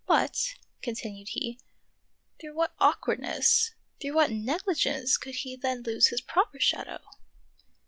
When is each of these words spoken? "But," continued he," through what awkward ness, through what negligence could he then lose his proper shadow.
"But," 0.07 0.55
continued 0.81 1.27
he," 1.29 1.59
through 2.41 2.55
what 2.55 2.73
awkward 2.79 3.19
ness, 3.19 3.69
through 4.01 4.15
what 4.15 4.31
negligence 4.31 5.15
could 5.15 5.35
he 5.35 5.55
then 5.55 5.83
lose 5.83 6.07
his 6.07 6.21
proper 6.21 6.59
shadow. 6.59 7.03